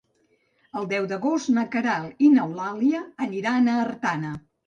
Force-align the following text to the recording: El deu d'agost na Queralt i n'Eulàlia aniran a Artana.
El 0.79 0.87
deu 0.93 1.03
d'agost 1.11 1.51
na 1.57 1.65
Queralt 1.75 2.25
i 2.27 2.31
n'Eulàlia 2.37 3.03
aniran 3.29 3.71
a 3.75 3.79
Artana. 3.85 4.35